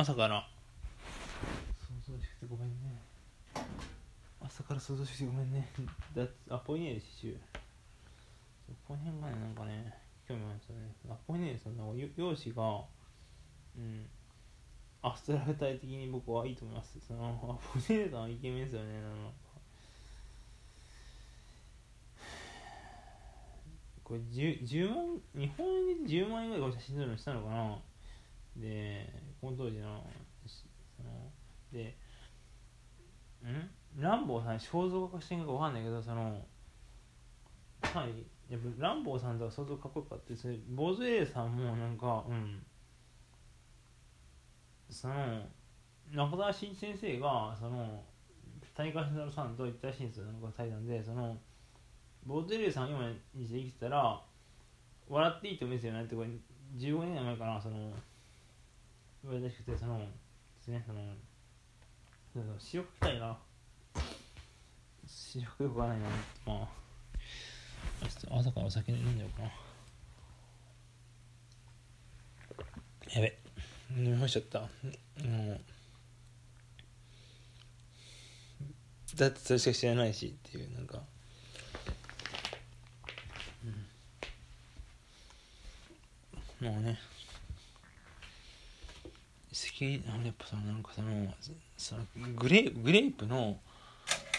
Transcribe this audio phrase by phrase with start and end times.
[0.00, 0.48] 朝から
[2.06, 3.02] 想像してごめんね。
[4.42, 5.68] 朝から想像してごめんね。
[6.16, 7.36] だあポイネール刺繍。
[8.88, 9.92] この辺がねなんかね
[10.26, 12.80] 興味あるんですよねアポイネールさんの容姿が
[13.76, 14.06] うん
[15.02, 16.98] アストラル体的に僕はいいと思います。
[17.06, 17.32] そのア
[17.62, 18.94] ポイネールさんはイケメンですよね。
[18.94, 19.32] なんか。
[24.02, 27.76] これ 10, 10万日本円で10万円ぐらい写真撮るのしたのかな。
[28.56, 30.04] でこの当時の
[30.46, 31.30] その
[31.72, 31.96] で
[33.44, 33.70] ん？
[34.00, 36.46] ランボーさん肖像画かしてんのか分かんないけどその
[37.82, 38.26] はい。
[38.50, 40.58] やっぱランボーさんとか相当かっこよかったですね。
[40.70, 42.60] ボズエイさんもなんかうん。
[44.90, 45.14] その
[46.12, 48.02] 中澤慎一先生がその
[48.76, 51.02] 谷川俊太郎さんと一対真実の対談で。
[51.02, 51.38] その
[52.26, 54.20] ボズエイさん今にして生きてたら
[55.08, 56.02] 笑っていいと思うんですよね。
[56.02, 56.28] ってこれ
[56.76, 57.60] 15年前かな。
[57.60, 57.92] その
[59.22, 60.06] 言われたらしくてそので
[60.62, 63.36] すねその詩を書きたいな。
[65.06, 66.06] 詩を書かないな。
[66.46, 66.68] ま
[68.02, 69.48] あちょっと朝からお酒飲んじゃおうかな。
[73.14, 73.38] やべ。
[73.96, 74.60] 飲み干しちゃった。
[74.60, 74.66] も
[75.52, 75.60] う
[79.16, 81.02] だってそれしか知らないしっていうなんか。
[86.62, 86.66] うん。
[86.66, 86.98] もうね。
[89.68, 91.08] 好きやっぱそのなんかその
[91.76, 92.02] その
[92.36, 93.58] グレグレープの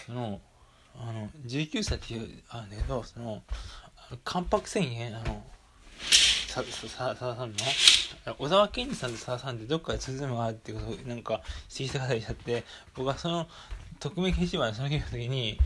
[0.06, 0.40] その
[0.96, 3.42] あの19歳っていうあねどその
[4.24, 5.42] 関白宣言あの
[6.48, 7.56] ささささんの
[8.36, 11.40] 小沢健二さんとさださんってどっかで通ずるのがあるっていうことをなんか
[11.72, 13.46] 指摘してくださいちゃって僕はその
[14.00, 15.58] 匿名掲示板でその時に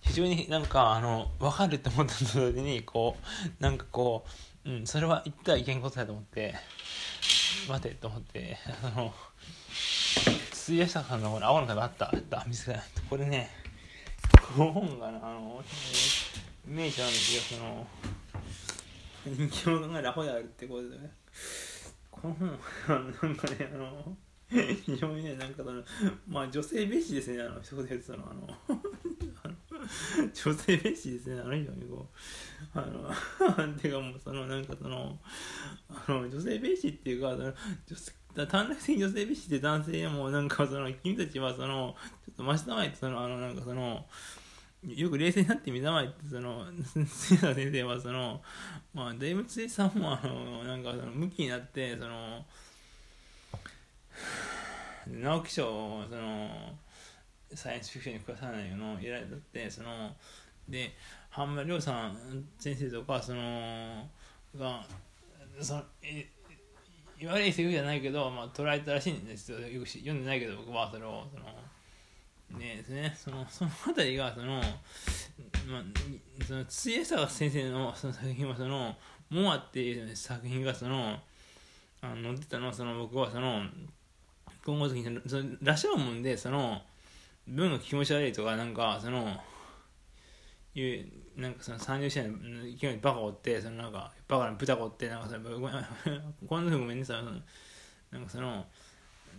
[0.00, 3.16] 非常になんかあの分かるって思った時にこ
[3.60, 4.24] うなんかこ
[4.64, 6.54] う、うん、それは言ってはいけんことだと思って。
[7.68, 9.12] 待てと思ってあの
[10.52, 12.82] 水谷下さんのこの青の壁あったあった見せた。
[13.08, 13.50] これね
[14.56, 15.62] この本がなあの
[16.68, 17.86] イメージなんですよその
[19.26, 20.96] 人気者がラホであるってことで。
[22.10, 24.16] この本なんかねあの
[24.48, 25.82] 非常にねなんかその
[26.28, 28.80] まあ女性蔑視ですねあの一言で言ってたのあの。
[30.18, 31.40] 女性蔑視ですね。
[31.40, 32.06] あの人にこ
[32.74, 35.18] うあの ていうかもうそのなんかその
[35.88, 37.54] あの女性蔑視っていうかその
[37.86, 44.06] 女性短絡的に女性蔑視って男性もなんかその君たちはそのちょっと真下前ってそのあのなんかその
[44.84, 46.66] よく冷静になってみたまえってその
[47.06, 47.06] 先
[47.72, 48.42] 生はその
[48.92, 52.44] まあ大仏さんもあのなんかその向きになってその
[55.08, 56.76] 直木賞をその
[57.54, 60.10] サイエンスフィクションに下さないよの依頼だってその
[60.68, 60.92] で
[61.30, 62.16] 半村亮さん
[62.58, 64.08] 先生とかその
[64.58, 64.84] が
[65.60, 66.26] そのえ
[67.24, 69.58] 悪いセリフじゃないけど、まあ、捉えたらしいんですよ。
[69.58, 78.94] よく読んでないけど僕はそれをそのねですねそのその辺りがその,、まあ、その津江坂先生のその作品はその
[79.30, 81.18] 「モア」っていう作品がその
[82.02, 83.62] あの載ってたのはその僕はその
[84.64, 86.82] 今後の時にその羅生門でその
[87.48, 89.36] 文が気持ち悪いとかなんかその
[90.74, 92.34] いうなんかその30歳の
[92.78, 95.84] 勢いにバカおってそのなんかバカな豚子ってなんかそのごめん
[96.46, 97.22] こんなふうごめんねさ
[98.10, 98.64] なんかその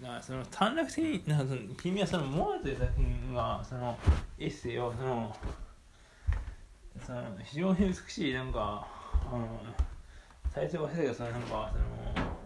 [0.02, 3.98] だかその短絡的になんかその君はそのモアという作品がその
[4.38, 5.36] エッセイをその
[7.06, 8.88] その非常に美しいなんか
[9.32, 9.48] あの
[10.54, 12.37] 最初は忘れたけどそのなんかその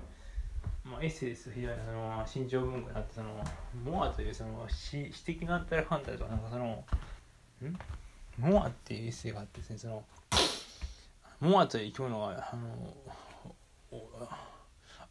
[0.91, 3.41] まあ、エッセイです非常にその新潮文化になってその
[3.85, 6.84] モアというその詩詩的なあったらかんたりとかなんかそのん？
[8.38, 10.03] モアっていうエッセイがあってですねその
[11.40, 12.93] モアという生き物があの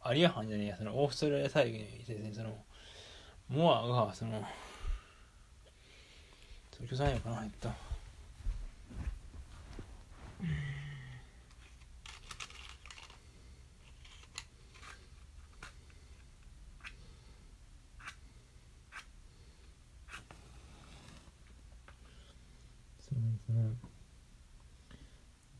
[0.03, 2.55] アリアハンじゃねえやそのオーストラリア大陸にいてですねその
[3.49, 4.43] モアがその
[6.71, 7.69] 東京産業かな入った。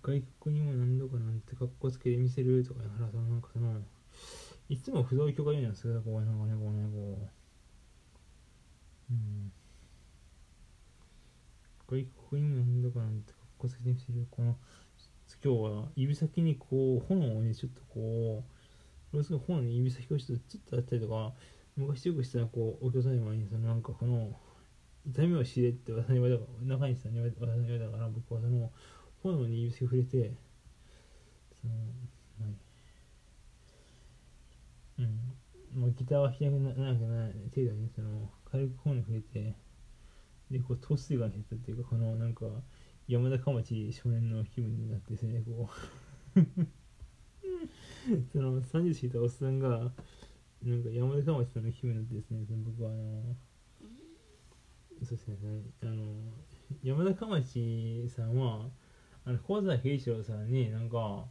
[0.03, 3.79] 外国にも何度かなんて格好つけて見せるとかやらそのなんかその
[4.69, 7.29] いつも不動許可言うんですけどこうなんかねこうねこ
[9.09, 9.51] ううん。
[11.91, 14.55] 外国にも何度かなんて格好つけて見せるこの
[15.43, 18.43] 今日は指先にこう炎をねちょっとこ
[19.13, 21.33] うものすごい炎に指先をちょっとちょっとやったりとか
[21.75, 24.31] 昔よくしたらこうお客様にそのなんかこの
[25.05, 27.41] 痛みを知れって私に言われたから中西さんに言われた
[27.91, 28.71] から僕はその
[29.23, 30.31] 炎に指先触れて
[31.62, 32.56] その、はい、
[35.00, 35.31] うん。
[35.74, 39.56] まあ、ギターは弾きたくななくない程度にその軽く本に触れて
[40.50, 42.46] でこう透水が減ったっていうかこのなんか
[43.08, 45.69] 山田かまち少年の気分になってですねこ
[46.36, 46.40] う
[48.31, 53.36] その30過ぎたおっさんがなんか山田かまちさんの気分になってですねその僕はあの
[55.04, 55.36] そうですね
[55.84, 56.13] あの
[56.84, 58.68] 山田かまちさんは
[59.25, 61.25] あの香西平一郎さんになんか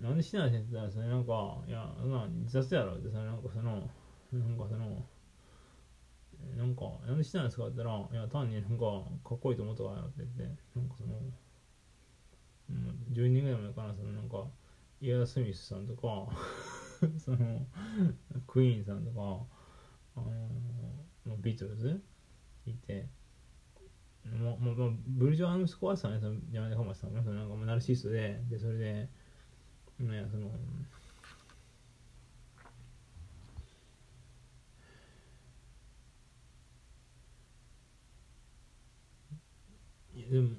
[0.00, 3.08] なんでしてないって言ったらそれなんかいやそんな自殺やろって。
[3.08, 3.88] そのなんかその
[4.32, 5.06] なんかその
[6.56, 8.84] なんかなんでしてないですかって言ったらいや単になんか
[9.24, 10.42] かっこいいと思ったからやって言って
[10.74, 11.14] なんかその、
[12.70, 14.44] うん、10人ぐらい前からそのなんか
[15.00, 16.28] イア・スミスさんとか
[17.18, 17.66] その
[18.46, 19.46] クイーンさんとか
[20.16, 20.20] あ
[21.28, 22.02] のビートルズ
[22.66, 23.08] いて
[24.24, 29.08] もうもうブルジョアの息子はさねその山根マさんもそのなんかもうナルシストででそれで
[30.00, 30.50] ねその
[40.14, 40.50] いやでも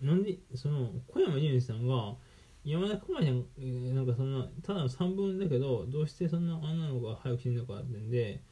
[0.00, 2.16] なんでその小山雄二さんが
[2.64, 8.42] 山田かまちゃんなんかそんなただの3分だけどどうしてそんなあんなのが早く死ぬのかってんで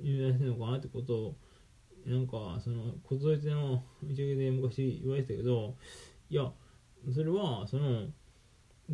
[0.00, 1.36] 有名なのかなってことを
[2.06, 5.76] なんかその子育ての打ち上げで昔言われてたけど
[6.30, 6.50] いや
[7.12, 8.08] それはその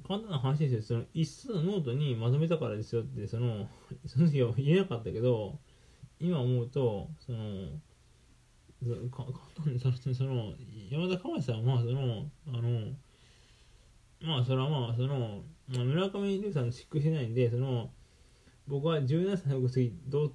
[0.02, 3.69] 簡単な話ですよその一冊のノートにまとめたからですよってその
[4.06, 5.58] その時は言えなかったけど
[6.20, 7.81] 今思うとその
[9.10, 10.54] 簡単にそのその
[10.90, 12.94] 山田かまさんはそのあの
[14.20, 17.90] まあそれはまあその、まあ、村上龍さんの漆喰してないんでその
[18.66, 20.32] 僕は17歳の時どう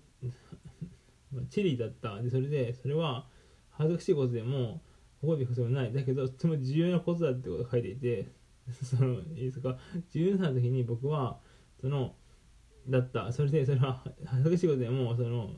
[1.49, 3.27] チェリーだったでそれでそれは
[3.69, 4.81] 恥ずかしいことでも
[5.21, 5.93] 誇ることもない。
[5.93, 8.27] だけどとても重要なことだってことが書いていて
[8.83, 9.77] そのいいですか
[10.11, 11.39] 17歳の時に僕は
[11.79, 12.15] その
[12.87, 13.31] だった。
[13.31, 15.51] それでそれは恥ずかしいことでもその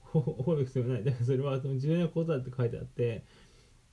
[0.00, 1.04] 誇る必要もない。
[1.04, 3.24] だからそれはその重要なことだって書いてあって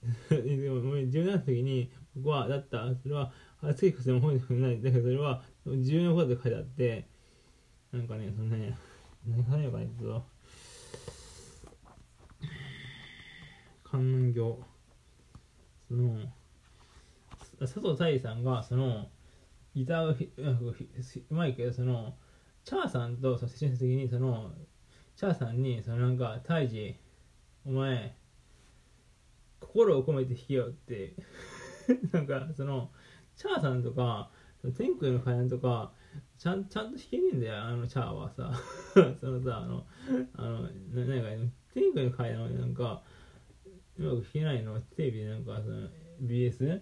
[0.30, 2.96] でも17歳の時に僕はだった。
[2.96, 4.82] それは恥ずかしいことでも誇る必要もない。
[4.82, 7.08] だけどそれは重要なことだって書いてあって
[7.92, 8.78] なんかねそのね
[9.26, 10.24] 何が言うかねと。
[13.84, 14.60] 観音業
[15.88, 16.20] その
[17.60, 19.08] 佐藤大さんがその
[19.76, 22.16] ギターがうまいけどその
[22.64, 24.52] チャーさんとそのセッションした時にその
[25.16, 26.96] チャーさんにそのなんか「大治
[27.66, 28.16] お前
[29.60, 31.14] 心を込めて弾けよ」って。
[32.12, 32.92] なんかその
[33.36, 34.30] チャーさんとか
[34.78, 35.94] 天空の階段とか
[36.38, 38.52] ちゃんちゃんと弾けねえんだよあのチャーはさ。
[39.20, 39.86] そのさあの
[40.36, 40.70] あのな
[41.06, 43.04] なんか天空の階段はなんか
[43.98, 44.80] うまく弾けないの？
[44.82, 45.88] テレビでなんかその
[46.22, 46.82] BS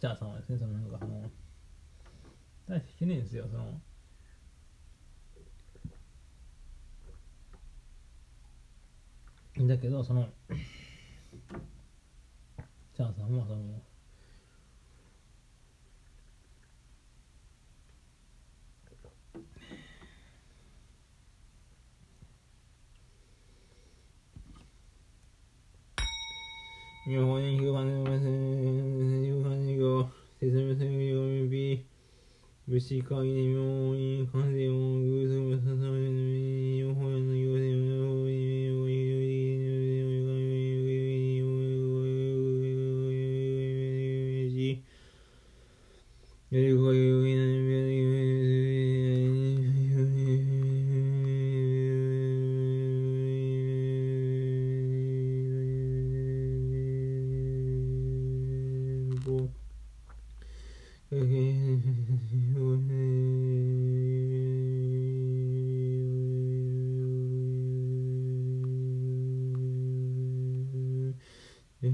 [0.00, 1.30] じゃあさんはですねそのなんかその
[2.68, 3.80] 大して弾けねえんですよその。
[9.68, 10.26] だけどその
[12.96, 13.80] チャンさんはその
[27.12, 31.84] 日本に行くまでません、日本に行く、説明するように、
[32.66, 33.60] 物資会で妙
[33.94, 34.72] に完成を
[71.82, 71.88] う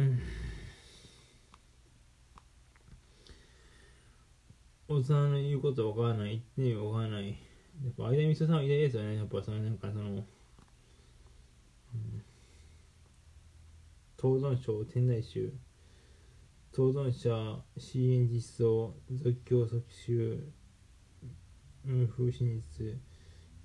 [0.00, 0.18] ん
[4.88, 7.34] 大人の言うことわからない言ってみわからないや
[7.88, 10.26] っぱ相田みそさんは偉大ですよねやっぱそのなんかその、うん、
[14.22, 15.52] 東存省天台宗
[16.72, 20.38] 東存社支援実装続興促習
[21.82, 23.00] 無風真実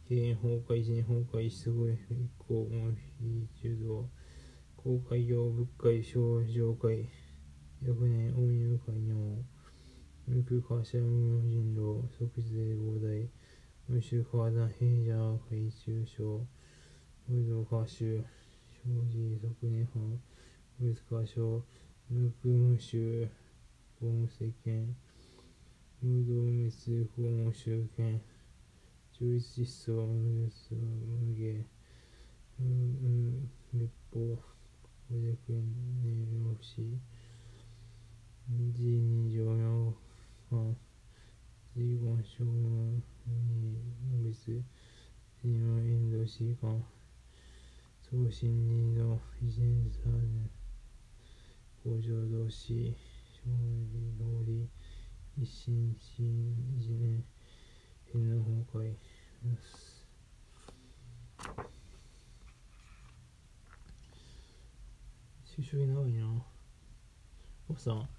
[0.10, 4.10] 経営崩壊人崩壊すごい復興無非中道
[4.76, 7.08] 公開用物会小上会
[7.84, 9.44] 翌年大入会にも
[10.26, 13.30] 無空化社無人狼即時税膨大
[13.88, 16.48] 無臭化山平者回収症
[17.28, 18.26] 無道化臭
[18.84, 20.20] 生じ即年半
[20.80, 21.64] 無化症
[22.08, 23.28] 無空無臭
[24.00, 24.96] 法無政権
[26.04, 28.22] 無道無滅法無集権
[29.12, 31.66] 中立失踪無術無芸
[32.60, 34.20] 無無滅法
[35.10, 35.64] 五百円
[36.04, 36.84] 年老不死
[38.48, 39.96] 自二条明
[40.52, 40.76] は
[41.76, 43.02] 自言小に
[44.24, 44.64] 別
[45.44, 46.84] 自の遠藤士官
[48.00, 50.57] 送信二の一年三年
[51.88, 52.94] 工場同士
[53.32, 53.48] 勝
[53.94, 54.68] 利通り
[55.42, 57.24] 一心新一年
[58.12, 58.94] 変の崩壊
[65.46, 66.26] 収集長いな。
[67.70, 68.10] 奥さん。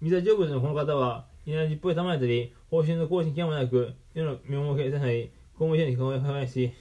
[0.00, 1.64] 水田成仏のこの方は、いな。
[1.64, 3.68] りっぽい玉やたり、方針の更新極もな。
[3.68, 5.12] く、世の名目をさな。
[5.12, 6.72] い、公務所に輝し、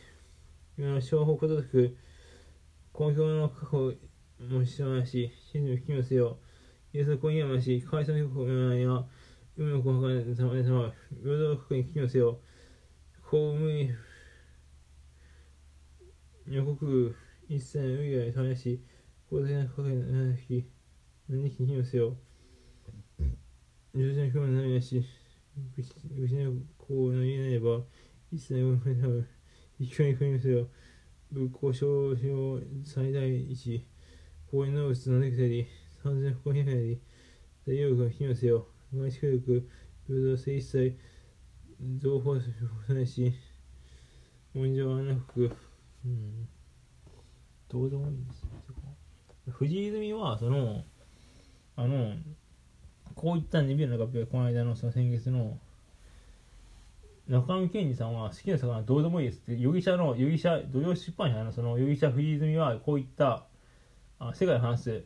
[0.78, 1.98] 世の商法ことく、
[2.94, 3.94] 公共の確保
[4.40, 6.38] もしまし、真理を聞きますよ。
[6.94, 9.08] イエスの婚姻はまし、解散の国の間は、
[9.58, 12.40] 海の公開のため様、平等国に聞きますよ。
[13.24, 13.96] 公務員、
[16.48, 17.16] 予告、
[17.50, 18.82] 一切の海外試し、
[19.28, 20.70] 公的な国の何き、
[21.28, 22.16] 何き聞きますよ。
[23.96, 25.04] 従前表のないし、
[26.16, 27.82] 牛の子の言えないば、
[28.32, 28.76] 一切の
[29.80, 30.68] 一挙に組みますよ。
[31.32, 33.84] 仏交渉表最大一、
[34.50, 35.68] 公園の物のネクタリ、
[36.02, 37.02] 三千不公平り、
[37.68, 38.66] 大王が引きますよ。
[38.96, 39.70] 外資教育、
[40.08, 40.98] 平等性一切、
[41.98, 42.42] 情報な
[43.02, 43.34] いし、
[44.54, 45.52] 文書はなく、
[46.06, 46.48] うん、
[47.68, 48.48] どうでもいいです
[49.52, 50.86] 藤井泉は、その、
[51.76, 52.14] あの、
[53.16, 55.60] こういった2ビルの合併この間のその先月の
[57.28, 63.47] 中上健二さんは好きな魚はどうでもいいですって、容疑者の、容疑者、土曜出版社のその容疑者藤泉はこういった
[64.20, 65.04] あ世界を話す。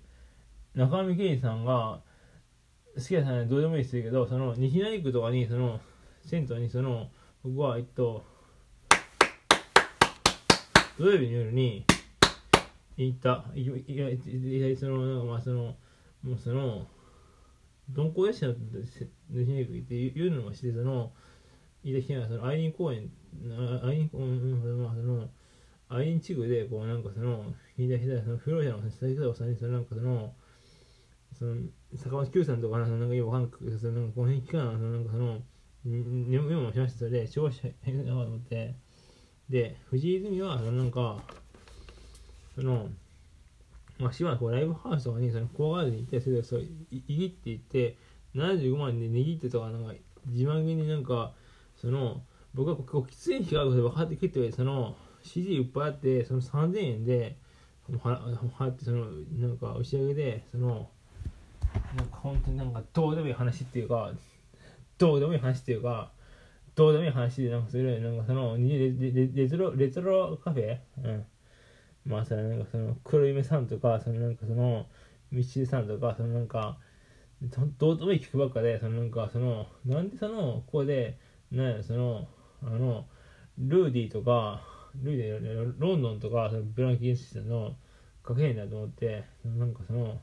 [0.76, 2.02] 中上健二さんが
[2.96, 5.80] 好きな魚はどうでもいいですけど、その西成区とかにその
[6.26, 7.10] 銭湯にその
[7.44, 8.24] 僕はえっと
[10.98, 11.86] 土曜日の夜に
[12.98, 15.76] 行った、いや、い、その、まあその、
[16.22, 16.86] もうその、
[17.96, 21.12] 鈍行列車の抜きにくいっていうのもしてその
[21.84, 23.12] 言いたきなそのアイリン公園
[23.84, 25.30] アイリン公園その
[25.94, 27.46] アイン地区でこうなんかその
[27.76, 30.34] 左左その不老者の先生をさにそのなんかその
[31.38, 31.56] その
[31.96, 35.40] 坂本九さんとかなんかよくわかんなくそのなんかこの辺期間そのなんかその
[35.84, 38.76] メモもしましたそれで消費者変だと思って。
[39.50, 41.18] で藤井泉はそのなんか
[42.56, 42.88] その
[44.02, 47.98] まあ、しばらくライブハウスとかにその怖がらずに行ったりする、そう、いぎって言って、
[48.36, 49.94] 75万で値切ってとか、なんか、
[50.26, 51.34] 自慢げになんか、
[51.80, 52.24] その、
[52.56, 57.36] 僕はこう喫煙費があることで分かってきて、その、指示いっぱいあって、その3000円で、
[57.90, 59.06] 払って、その、
[59.40, 60.90] なんか、押し上げで、その、
[61.96, 64.12] なんか本当になんか、どうでもいい話っていうか、
[64.98, 66.12] どうでもいい話っていうか、
[66.76, 70.78] どうでもいい話でなんかする、なんかその、レレレトロ、レトロカフェ？
[71.04, 71.26] うん。
[72.06, 74.88] まあそのなんかその黒夢さんとかそのなんかその
[75.32, 76.78] 道重さんとかそのなんか
[77.78, 81.18] どうでもいい曲ばっかでそのなんかそのなんでそのここで
[81.52, 82.28] なんやその
[82.64, 83.06] あの
[83.58, 84.64] ルーディとか
[85.04, 87.76] ルーディーロンドンとかそのブランキーシスの
[88.28, 90.20] 書けへんだと思ってなんかその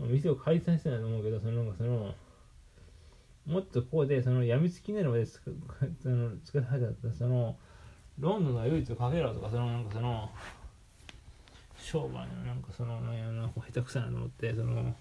[0.00, 2.14] 店を解散してなと思うけどそのなんかその
[3.46, 5.40] もっとここでそのやみつきになるまでそ
[6.08, 7.56] の作られたその
[8.18, 10.30] ロンドンの唯一かけろとかそのなんかその
[11.78, 14.94] 商売のなんかそのなんやな下手くそなと思ってその